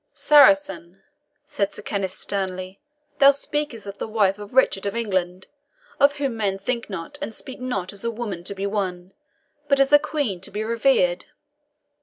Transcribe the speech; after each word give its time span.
"Saracen," 0.15 1.03
said 1.45 1.75
Sir 1.75 1.83
Kenneth 1.83 2.13
sternly, 2.17 2.79
"thou 3.19 3.29
speakest 3.29 3.85
of 3.85 3.99
the 3.99 4.07
wife 4.07 4.39
of 4.39 4.55
Richard 4.55 4.87
of 4.87 4.95
England, 4.95 5.45
of 5.99 6.13
whom 6.13 6.35
men 6.35 6.57
think 6.57 6.89
not 6.89 7.19
and 7.21 7.35
speak 7.35 7.59
not 7.61 7.93
as 7.93 8.03
a 8.03 8.09
woman 8.09 8.43
to 8.45 8.55
be 8.55 8.65
won, 8.65 9.13
but 9.67 9.79
as 9.79 9.93
a 9.93 9.99
Queen 9.99 10.41
to 10.41 10.49
be 10.49 10.63
revered." 10.63 11.25